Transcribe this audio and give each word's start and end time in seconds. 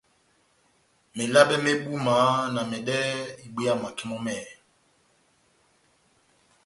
Melabɛ 1.15 1.55
mé 1.65 1.71
búma 1.83 2.15
na 2.53 2.61
mɛdɛ́hɛ́ 2.69 3.15
ibwéya 3.45 3.73
makɛ 3.81 4.03
mɔ́ 4.09 4.19
mɛ́hɛ́pi. 4.25 4.55